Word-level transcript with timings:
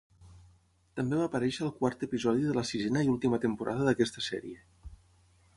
També 0.99 1.19
va 1.19 1.27
aparèixer 1.31 1.67
al 1.67 1.73
quart 1.83 2.07
episodi 2.09 2.47
de 2.47 2.57
la 2.61 2.65
sisena 2.71 3.07
i 3.09 3.13
última 3.17 3.41
temporada 3.47 3.89
d'aquesta 3.91 4.29
sèrie. 4.31 4.93